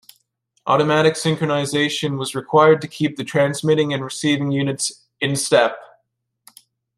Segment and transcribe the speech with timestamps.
[0.65, 5.77] Automatic synchronization was required to keep the transmitting and receiving units "in step".